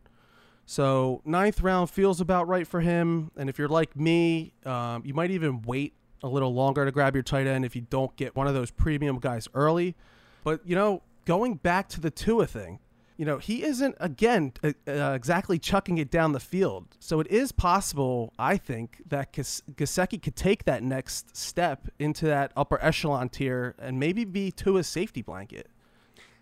[0.66, 3.32] So ninth round feels about right for him.
[3.36, 7.16] And if you're like me, um, you might even wait a little longer to grab
[7.16, 9.96] your tight end if you don't get one of those premium guys early.
[10.44, 12.80] But you know, going back to the Tua thing,
[13.24, 16.98] you know, he isn't again uh, uh, exactly chucking it down the field.
[17.00, 22.26] So it is possible, I think, that Gas- Gesicki could take that next step into
[22.26, 25.70] that upper echelon tier and maybe be to a safety blanket.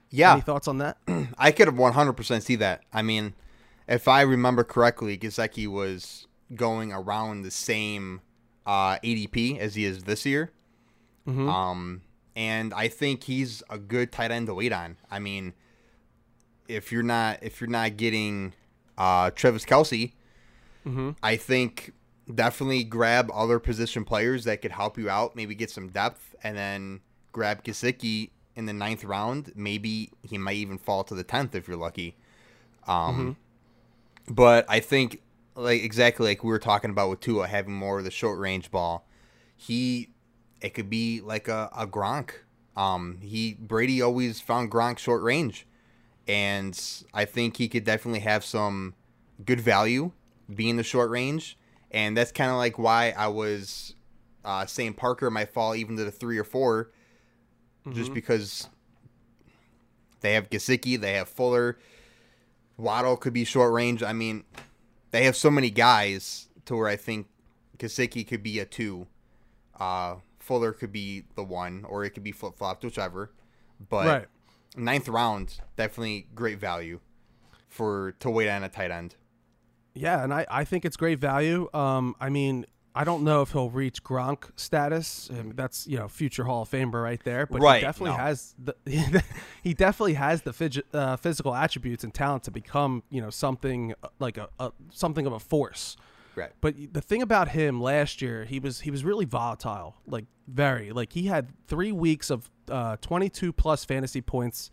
[0.09, 0.97] yeah, Any thoughts on that?
[1.37, 2.81] I could have 100% see that.
[2.91, 3.35] I mean,
[3.87, 8.21] if I remember correctly, Gesicki was going around the same
[8.65, 10.49] uh, ADP as he is this year.
[11.27, 11.47] Mhm.
[11.47, 12.01] Um,
[12.35, 14.97] and I think he's a good tight end to wait on.
[15.11, 15.53] I mean,
[16.71, 18.53] if you're not if you're not getting
[18.97, 20.13] uh, Travis Kelce,
[20.85, 21.15] Mhm.
[21.21, 21.93] I think
[22.33, 25.35] definitely grab other position players that could help you out.
[25.35, 29.51] Maybe get some depth, and then grab Gesicki in the ninth round.
[29.55, 32.15] Maybe he might even fall to the tenth if you're lucky.
[32.87, 33.37] Um,
[34.27, 35.21] but I think
[35.55, 38.71] like exactly like we were talking about with Tua having more of the short range
[38.71, 39.05] ball,
[39.55, 40.09] he
[40.61, 42.31] it could be like a, a Gronk.
[42.75, 45.65] Um, he Brady always found Gronk short range,
[46.27, 46.79] and
[47.13, 48.93] I think he could definitely have some
[49.43, 50.11] good value
[50.53, 51.57] being the short range,
[51.91, 53.95] and that's kind of like why I was
[54.43, 56.91] uh, saying Parker might fall even to the three or 4
[57.93, 58.67] just because
[60.21, 61.79] they have Gesicki, they have Fuller,
[62.77, 64.03] Waddle could be short range.
[64.03, 64.43] I mean,
[65.11, 67.27] they have so many guys to where I think
[67.77, 69.07] Gesicki could be a two.
[69.79, 73.31] Uh, Fuller could be the one, or it could be flip flopped, whichever.
[73.89, 74.27] But Right.
[74.75, 76.99] Ninth round, definitely great value
[77.69, 79.15] for to wait on a tight end.
[79.93, 81.69] Yeah, and I, I think it's great value.
[81.73, 85.29] Um, I mean, I don't know if he'll reach Gronk status.
[85.31, 87.45] I mean, that's you know future Hall of Famer right there.
[87.45, 88.23] But Right, he definitely no.
[88.23, 88.75] has the
[89.63, 93.93] he definitely has the fidget, uh, physical attributes and talent to become you know something
[94.03, 95.95] uh, like a, a something of a force.
[96.33, 96.51] Right.
[96.61, 100.91] But the thing about him last year, he was he was really volatile, like very
[100.91, 104.71] like he had three weeks of uh, 22 plus fantasy points,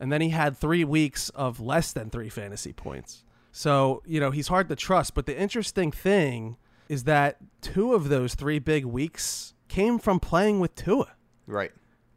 [0.00, 3.24] and then he had three weeks of less than three fantasy points.
[3.52, 5.14] So you know he's hard to trust.
[5.14, 6.56] But the interesting thing
[6.88, 11.14] is that two of those three big weeks came from playing with Tua.
[11.46, 11.72] Right.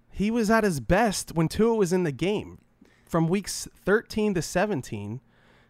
[0.10, 2.60] He was at his best when Tua was in the game.
[3.06, 5.20] From weeks 13 to 17,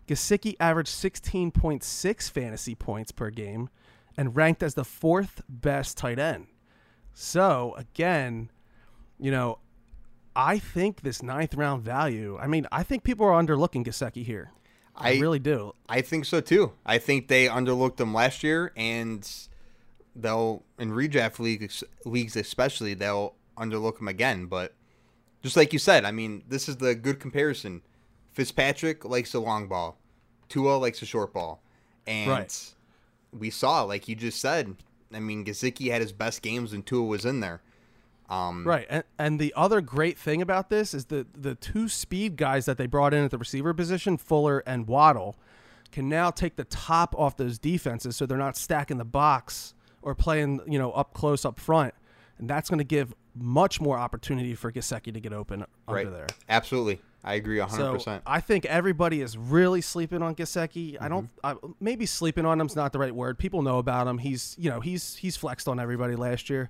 [0.08, 3.70] Gesicki averaged 16.6 fantasy points per game
[4.18, 6.48] and ranked as the fourth best tight end.
[7.14, 8.52] So, again,
[9.22, 9.60] you know,
[10.36, 14.52] I think this ninth round value, I mean, I think people are underlooking Gesicki here.
[14.96, 15.74] I, I- really do.
[15.88, 16.74] I think so too.
[16.86, 19.30] I think they underlooked him last year, and
[20.16, 24.48] they'll in redraft leagues, leagues especially, they'll underlook him again.
[24.48, 24.74] But
[25.44, 27.82] just like you said, I mean, this is the good comparison.
[28.34, 29.98] Fitzpatrick likes the long ball,
[30.50, 31.62] Tua likes the short ball,
[32.08, 32.74] and Right.
[33.38, 34.76] we saw, like you just said.
[35.14, 37.62] I mean, Gesicki had his best games when Tua was in there.
[38.32, 42.38] Um, Right, and and the other great thing about this is the the two speed
[42.38, 45.36] guys that they brought in at the receiver position, Fuller and Waddle,
[45.92, 50.16] can now take the top off those defenses, so they're not stacking the box or
[50.16, 51.94] playing you know up close up front,
[52.40, 56.06] and that's going to give much more opportunity for Gesicki to get open Right.
[56.06, 56.28] under there.
[56.50, 57.02] Absolutely.
[57.24, 58.02] I agree 100%.
[58.02, 60.98] So I think everybody is really sleeping on Gesicki.
[61.00, 61.30] I don't.
[61.44, 63.38] I, maybe sleeping on him's not the right word.
[63.38, 64.18] People know about him.
[64.18, 66.70] He's you know he's he's flexed on everybody last year.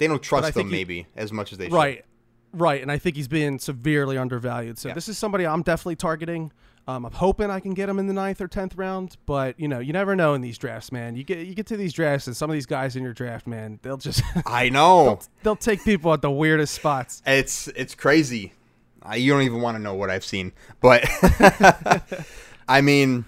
[0.00, 1.72] They don't trust them he- maybe as much as they should.
[1.74, 2.04] Right,
[2.52, 2.82] right.
[2.82, 4.78] And I think he's being severely undervalued.
[4.78, 4.94] So Yeah.
[4.94, 6.50] this is somebody I'm definitely targeting.
[6.88, 9.68] Um, I'm hoping I can get him in the ninth or tenth round, but you
[9.68, 11.14] know you never know in these drafts, man.
[11.14, 13.46] You get you get to these drafts, and some of these guys in your draft,
[13.46, 15.04] man, they'll just I know.
[15.04, 17.22] they'll, they'll take people at the weirdest spots.
[17.26, 18.54] It's it's crazy.
[19.02, 21.04] I, you don't even want to know what I've seen, but
[22.68, 23.24] I mean,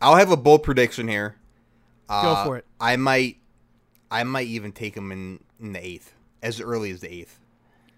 [0.00, 1.36] I'll have a bold prediction here.
[2.08, 2.64] Uh, for it.
[2.80, 3.36] I might,
[4.10, 7.38] I might even take him in, in the eighth, as early as the eighth,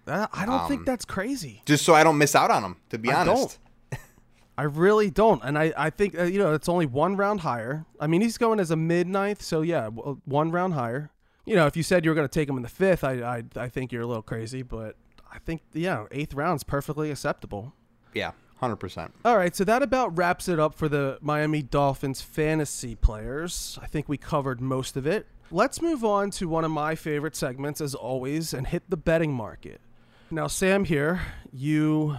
[0.07, 1.61] Uh, I don't Um, think that's crazy.
[1.65, 2.77] just so I don't miss out on him.
[2.89, 3.59] To be I honest,
[4.57, 7.85] I really don't, and I, I think uh, you know it's only one round higher.
[7.99, 11.11] I mean, he's going as a mid ninth, so yeah, one round higher.
[11.45, 13.13] You know, if you said you were going to take him in the fifth, I,
[13.37, 14.95] I I think you're a little crazy, but
[15.31, 17.73] I think yeah, eighth round's perfectly acceptable.
[18.13, 19.13] yeah, hundred percent.
[19.23, 23.79] All right, so that about wraps it up for the Miami Dolphins fantasy players.
[23.81, 25.27] I think we covered most of it.
[25.53, 29.33] Let's move on to one of my favorite segments, as always, and hit the betting
[29.33, 29.81] market.
[30.29, 32.17] Now, Sam, here you,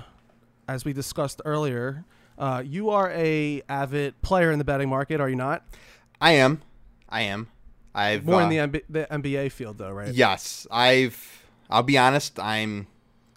[0.68, 2.04] as we discussed earlier,
[2.36, 5.64] uh, you are a avid player in the betting market, are you not?
[6.20, 6.60] I am,
[7.08, 7.48] I am.
[7.94, 10.12] I've More uh, in the, MB- the NBA field, though, right?
[10.12, 11.44] Yes, I've.
[11.70, 12.38] I'll be honest.
[12.38, 12.86] I'm.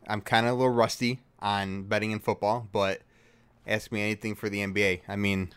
[0.08, 3.01] I'm kind of a little rusty on betting in football, but
[3.65, 5.01] ask me anything for the NBA.
[5.08, 5.51] I mean,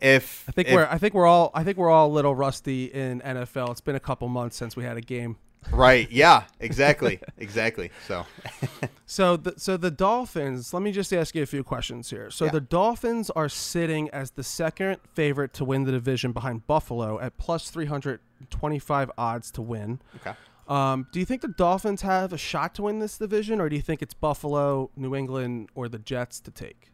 [0.00, 2.34] if I think if- we're I think we're all I think we're all a little
[2.34, 3.70] rusty in NFL.
[3.72, 5.36] It's been a couple months since we had a game.
[5.70, 6.08] right.
[6.12, 7.90] Yeah, exactly, exactly.
[8.06, 8.26] So
[9.06, 10.72] So the so the Dolphins.
[10.74, 12.30] Let me just ask you a few questions here.
[12.30, 12.50] So Yeah.
[12.52, 17.36] the Dolphins are sitting as the second favorite to win the division behind Buffalo at
[17.38, 20.00] plus three hundred twenty five odds to win.
[20.16, 20.36] okay.
[20.68, 23.76] Um, do you think the Dolphins have a shot to win this division, or do
[23.76, 26.90] you think it's Buffalo, New England, or the Jets to take?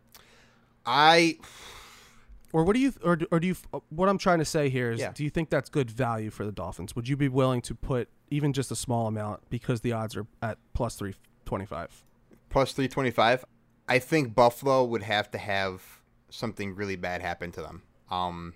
[0.84, 1.38] I
[2.52, 3.56] Or what do you or do- or do you
[3.88, 5.12] what I'm trying to say here is Yeah.
[5.12, 6.94] do you think that's good value for the Dolphins?
[6.94, 10.26] Would you be willing to put even just a small amount because the odds are
[10.42, 12.04] at plus 325?
[12.50, 13.44] plus three twenty five.
[13.88, 17.82] I think Buffalo would have to have something really bad happen to them.
[18.10, 18.52] Um,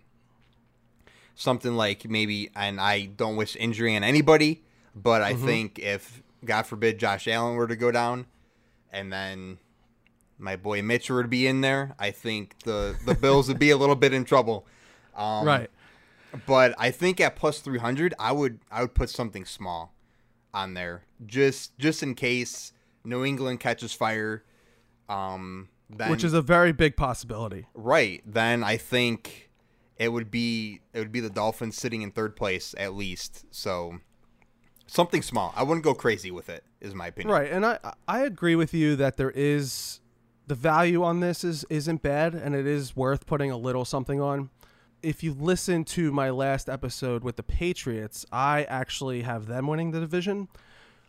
[1.35, 4.63] something like maybe, and I don't wish injury on anybody,
[4.95, 8.27] but I think if God forbid Josh Allen were to go down,
[8.93, 9.59] and then
[10.39, 13.77] my boy Mitch would be in there, I think the the Bills would be a
[13.77, 14.67] little bit in trouble.
[15.15, 15.71] Um, right.
[16.47, 19.95] but I think at plus 300, I would I would put something small
[20.53, 22.73] on there just just in case
[23.05, 24.45] New England catches fire.
[25.09, 27.67] Um, then, Which is a very big possibility.
[27.75, 28.23] right.
[28.27, 29.51] Then I think
[29.97, 33.47] it would be it would be the Dolphins sitting in third place at least.
[33.51, 33.99] So
[34.87, 35.53] something small.
[35.57, 36.65] I wouldn't go crazy with it.
[36.81, 37.33] Is my opinion.
[37.33, 40.01] Right, and I I agree with you that there is
[40.47, 44.21] the value on this is isn't bad, and it is worth putting a little something
[44.21, 44.51] on.
[45.03, 49.91] If you listen to my last episode with the Patriots, I actually have them winning
[49.91, 50.49] the division.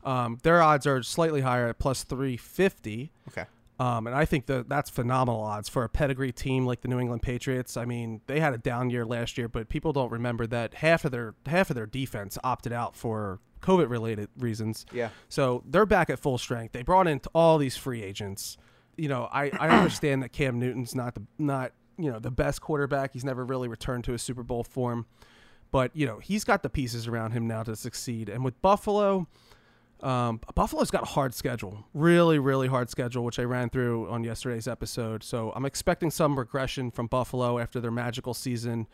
[0.04, 3.12] Um, their odds are slightly higher at plus three fifty.
[3.30, 3.46] Okay.
[3.80, 7.00] Um, and I think that that's phenomenal odds for a pedigree team like the New
[7.00, 7.78] England Patriots.
[7.78, 11.06] I mean, they had a down year last year, but people don't remember that half
[11.06, 14.86] of their half of their defense opted out for COVID related reasons.
[14.92, 15.10] Yeah.
[15.30, 16.72] So they're back at full strength.
[16.72, 18.58] They brought in all these free agents.
[18.98, 22.62] You know, I, I understand that Cam Newton's not the not you know the best
[22.62, 23.14] quarterback.
[23.14, 25.06] He's never really returned to a Super Bowl form,
[25.72, 28.30] but you know he's got the pieces around him now to succeed.
[28.30, 29.28] And with Buffalo,
[30.02, 34.24] um, Buffalo's got a hard schedule, really, really hard schedule, which I ran through on
[34.24, 35.24] yesterday's episode.
[35.24, 38.88] So I'm expecting some regression from Buffalo after their magical season.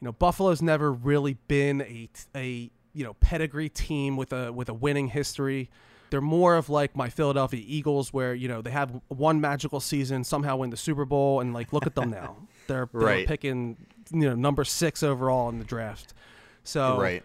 [0.00, 4.68] You know, Buffalo's never really been a a you know pedigree team with a with
[4.68, 5.70] a winning history.
[6.10, 10.24] They're more of like my Philadelphia Eagles, where you know they have one magical season,
[10.24, 12.36] somehow win the Super Bowl, and like look at them now.
[12.66, 13.26] They're, they're Right.
[13.26, 13.76] picking
[14.12, 16.14] you know number six overall in the draft.
[16.64, 17.22] So Right.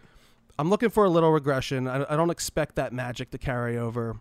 [0.57, 1.87] I'm looking for a little regression.
[1.87, 4.15] I, I don't expect that magic to carry over.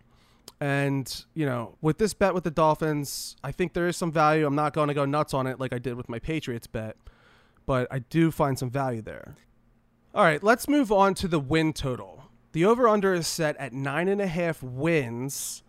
[0.59, 4.45] And, you know, with this bet with the Dolphins, I think there is some value.
[4.45, 6.95] I'm not going to go nuts on it like I did with my Patriots bet,
[7.65, 9.35] but I do find some value there.
[10.13, 12.23] All right, let's move on to the win total.
[12.55, 15.61] The over under is set at nine and a half wins.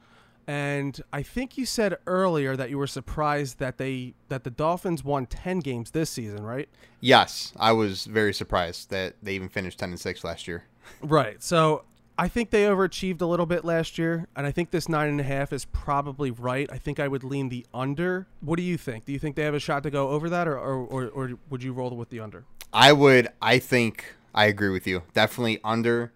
[0.46, 5.02] And I think you said earlier that you were surprised that they that the Dolphins
[5.02, 6.68] won ten games this season, right?
[7.00, 10.62] Yes, I was very surprised that they even finished ten and six last year.
[11.02, 11.42] Right.
[11.42, 11.86] So
[12.16, 15.20] I think they overachieved a little bit last year, and I think this nine and
[15.20, 16.70] a half is probably right.
[16.70, 18.28] I think I would lean the under.
[18.38, 19.06] What do you think?
[19.06, 21.30] Do you think they have a shot to go over that, or or, or, or
[21.50, 22.44] would you roll with the under?
[22.72, 23.26] I would.
[23.42, 25.02] I think I agree with you.
[25.14, 26.12] Definitely under.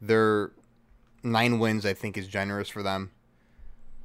[0.00, 0.50] They're
[1.22, 3.10] nine wins, I think, is generous for them.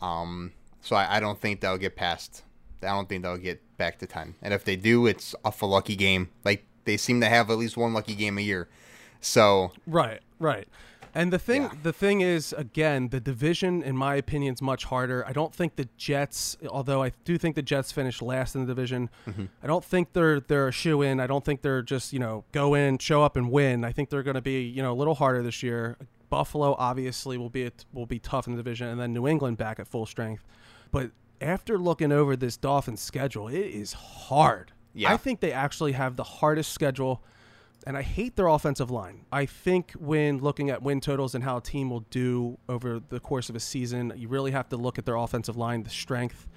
[0.01, 2.43] Um, so I, I don't think they'll get past.
[2.81, 4.35] I don't think they'll get back to ten.
[4.41, 6.29] And if they do, it's off a lucky game.
[6.43, 8.67] Like they seem to have at least one lucky game a year.
[9.19, 10.67] So Right, right.
[11.13, 11.71] And the thing, Yeah.
[11.83, 15.25] the thing is, again, the division, in my opinion, is much harder.
[15.27, 18.67] I don't think the Jets, although I do think the Jets finished last in the
[18.67, 19.45] division, mm-hmm.
[19.61, 21.19] I don't think they're they're a shoe in.
[21.19, 23.83] I don't think they're just you know go in, show up, and win.
[23.83, 25.97] I think they're going to be you know a little harder this year.
[26.29, 29.79] Buffalo obviously will be will be tough in the division, and then New England back
[29.79, 30.45] at full strength.
[30.91, 34.71] But after looking over this Dolphins schedule, it is hard.
[34.93, 35.13] Yeah.
[35.13, 37.23] I think they actually have the hardest schedule
[37.87, 39.25] and I hate their offensive line.
[39.31, 43.19] I think when looking at win totals and how a team will do over the
[43.19, 46.47] course of a season, you really have to look at their offensive line, the strength.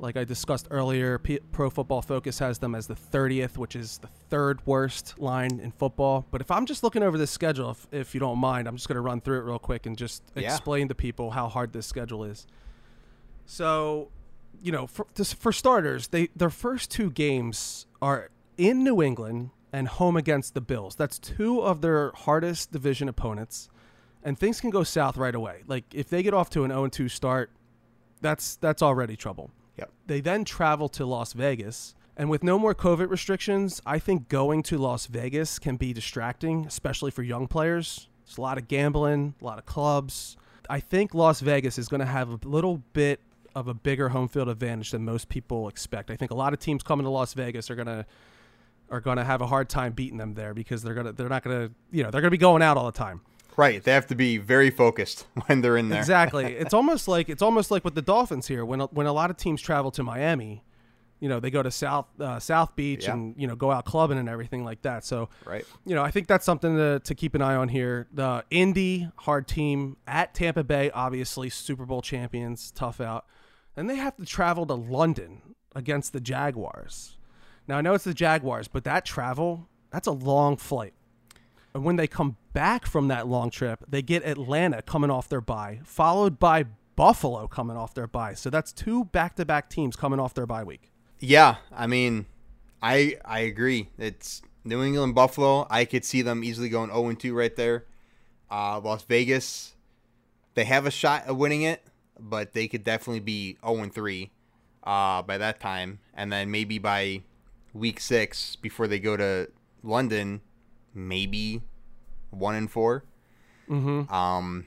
[0.00, 3.98] Like I discussed earlier, P- Pro Football Focus has them as the 30th, which is
[3.98, 6.24] the third worst line in football.
[6.30, 8.86] But if I'm just looking over this schedule, if, if you don't mind, I'm just
[8.88, 10.50] going to run through it real quick and just Yeah.
[10.52, 12.46] explain to people how hard this schedule is.
[13.46, 14.10] So,
[14.62, 19.88] you know, for, for starters, they their first two games are in New England and
[19.88, 20.94] home against the Bills.
[20.94, 23.68] That's two of their hardest division opponents,
[24.22, 25.62] and things can go south right away.
[25.66, 27.50] Like if they get off to an 0-2 start,
[28.20, 29.50] that's that's already trouble.
[29.76, 29.92] Yep.
[30.06, 34.62] They then travel to Las Vegas, and with no more COVID restrictions, I think going
[34.64, 38.08] to Las Vegas can be distracting, especially for young players.
[38.26, 40.36] It's a lot of gambling, a lot of clubs.
[40.68, 43.20] I think Las Vegas is going to have a little bit
[43.54, 46.10] of a bigger home field advantage than most people expect.
[46.10, 48.04] I think a lot of teams coming to Las Vegas are going to
[48.90, 51.28] are going to have a hard time beating them there because they're going to they're
[51.28, 53.20] not going to, you know, they're going to be going out all the time.
[53.56, 55.98] right, they have to be very focused when they're in there.
[55.98, 56.44] Exactly.
[56.62, 59.30] it's almost like it's almost like with the Dolphins here when a- when a lot
[59.30, 60.64] of teams travel to Miami,
[61.20, 63.14] you know, they go to South uh, South Beach Yeah.
[63.14, 65.04] and you know go out clubbing and everything like that.
[65.04, 65.64] So Right.
[65.84, 68.06] you know, I think that's something to, to keep an eye on here.
[68.14, 73.26] The Indy hard team at Tampa Bay, obviously Super Bowl champions, tough out.
[73.76, 75.42] and they have to travel to London
[75.74, 77.16] against the Jaguars.
[77.68, 80.94] Now I know it's the Jaguars, but that travel, that's a long flight.
[81.74, 85.42] And when they come back from that long trip, they get Atlanta coming off their
[85.42, 86.64] bye, followed by
[86.96, 88.34] Buffalo coming off their bye.
[88.34, 90.90] So that's two back-to-back teams coming off their bye week.
[91.20, 92.26] Yeah, I mean,
[92.82, 93.90] I I agree.
[93.98, 95.66] It's New England Buffalo.
[95.70, 97.84] I could see them easily going 0 2 right there.
[98.50, 99.74] Uh, Las Vegas,
[100.54, 101.84] they have a shot at winning it,
[102.18, 104.30] but they could definitely be 0 3
[104.84, 105.98] uh, by that time.
[106.14, 107.22] And then maybe by
[107.78, 109.50] week six, before they go to
[109.82, 110.40] London,
[110.94, 111.62] maybe
[112.30, 113.04] 1 and 4.
[113.68, 114.12] Mm-hmm.
[114.12, 114.66] Um,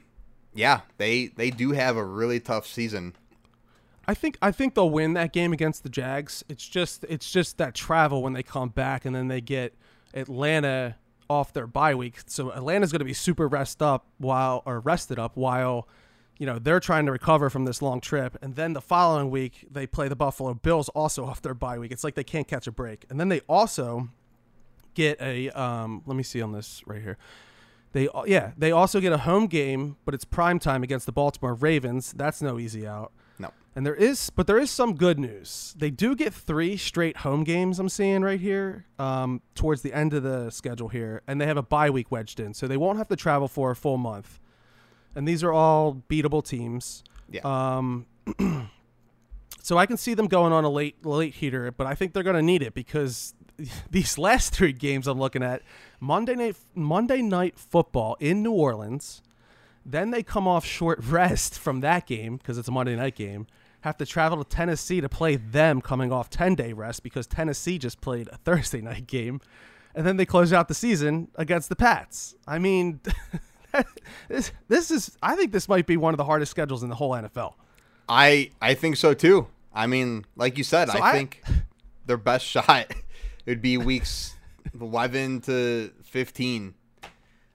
[0.53, 3.15] yeah, they they do have a really tough season.
[4.07, 6.43] I think I think they'll win that game against the Jags.
[6.49, 9.73] It's just it's just that travel when they come back and then they get
[10.13, 10.97] Atlanta
[11.29, 12.19] off their bye week.
[12.25, 15.87] So Atlanta's going to be super rest up while or rested up while
[16.37, 19.67] you know they're trying to recover from this long trip and then the following week
[19.69, 21.91] they play the Buffalo Bills also off their bye week.
[21.91, 23.05] It's like they can't catch a break.
[23.09, 24.09] And then they also
[24.93, 27.17] get a um let me see on this right here.
[27.93, 31.53] They yeah, they also get a home game, but it's prime time against the Baltimore
[31.53, 32.13] Ravens.
[32.13, 33.11] That's no easy out.
[33.37, 33.51] No.
[33.75, 35.75] And there is, but there is some good news.
[35.77, 37.79] They do get three straight home games.
[37.79, 41.57] I'm seeing right here, um, towards the end of the schedule here, and they have
[41.57, 44.39] a bye week wedged in, so they won't have to travel for a full month.
[45.15, 47.03] And these are all beatable teams.
[47.29, 47.41] Yeah.
[47.43, 48.05] Um,
[49.61, 52.23] so I can see them going on a late late heater, but I think they're
[52.23, 53.33] going to need it because
[53.91, 55.61] these last three games I'm looking at
[55.99, 59.21] Monday night Monday night football in New Orleans.
[59.85, 63.47] Then they come off short rest from that game because it's a Monday night game.
[63.81, 67.77] Have to travel to Tennessee to play them coming off 10 day rest because Tennessee
[67.79, 69.41] just played a Thursday night game.
[69.93, 72.35] And then they close out the season against the Pats.
[72.47, 73.01] I mean,
[74.27, 76.95] this, this is, I think this might be one of the hardest schedules in the
[76.95, 77.53] whole NFL.
[78.09, 79.47] I I think so too.
[79.73, 81.43] I mean, like you said, So I, I- think
[82.05, 82.91] their best shot
[83.45, 84.35] would be weeks
[84.79, 86.73] 11 to 15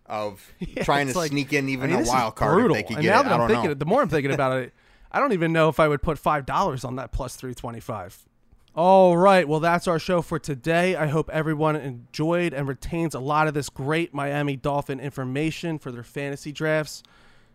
[0.06, 2.76] of Yeah, trying to like- sneak in even I mean, a wild card brutal.
[2.76, 3.24] if they could and get now it.
[3.24, 3.74] that I'm thinking, know.
[3.74, 4.72] the more I'm thinking about it,
[5.10, 7.80] I don't even know if I would put five dollars on that plus three twenty
[7.80, 8.16] five.
[8.76, 10.96] All right, well that's our show for today.
[10.96, 15.90] I hope everyone enjoyed and retains a lot of this great Miami Dolphin information for
[15.90, 17.02] their fantasy drafts.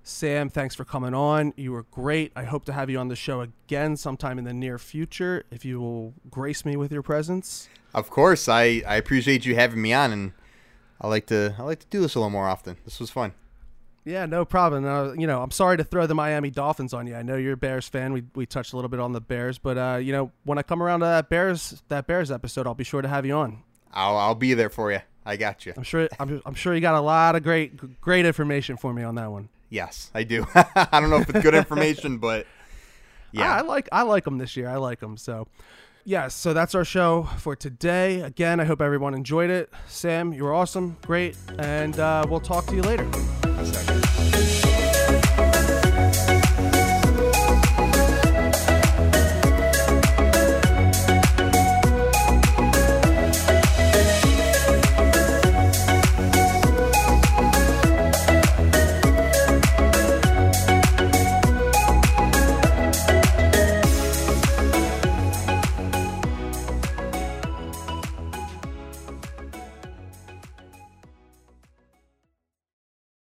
[0.01, 1.53] Sam, thanks for coming on.
[1.55, 2.31] You were great.
[2.35, 5.63] I hope to have you on the show again sometime in the near future if
[5.63, 7.69] you will grace me with your presence.
[7.93, 10.31] Of course, I, I appreciate you having me on, and
[10.99, 12.77] I like to I like to do this a little more often.
[12.83, 13.33] This was fun.
[14.03, 14.85] Yeah, no problem.
[14.85, 17.15] Uh, you know, I'm sorry to throw the Miami Dolphins on you.
[17.15, 18.13] I know you're a Bears fan.
[18.13, 20.63] We we touched a little bit on the Bears, but uh, you know, when I
[20.63, 23.61] come around to that Bears that Bears episode, I'll be sure to have you on.
[23.93, 25.01] I'll I'll be there for you.
[25.25, 25.73] I got you.
[25.77, 29.03] I'm sure I'm, I'm sure you got a lot of great great information for me
[29.03, 29.49] on that one.
[29.69, 30.45] Yes, I do.
[30.55, 32.47] I don't know if it's good information, but
[33.31, 34.67] yeah, I, I like I like them this year.
[34.67, 35.15] I like them.
[35.15, 35.47] So,
[36.05, 36.33] yes.
[36.33, 38.21] So that's our show for today.
[38.21, 39.71] Again, I hope everyone enjoyed it.
[39.87, 43.09] Sam, you were awesome, great, and uh, we'll talk to you later.